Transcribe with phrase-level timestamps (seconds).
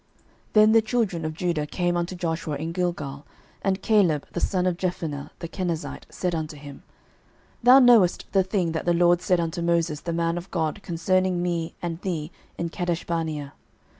[0.01, 0.09] 06:014:006
[0.53, 3.23] Then the children of Judah came unto Joshua in Gilgal:
[3.61, 6.81] and Caleb the son of Jephunneh the Kenezite said unto him,
[7.61, 11.43] Thou knowest the thing that the LORD said unto Moses the man of God concerning
[11.43, 13.51] me and thee in Kadeshbarnea.